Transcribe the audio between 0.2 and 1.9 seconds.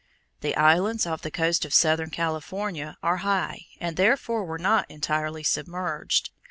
The islands off the coast of